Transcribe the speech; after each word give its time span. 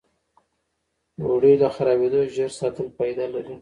ډوډۍ 1.21 1.53
له 1.61 1.67
خرابېدو 1.75 2.19
ژر 2.35 2.51
ساتل 2.59 2.87
فایده 2.97 3.25
لري. 3.33 3.55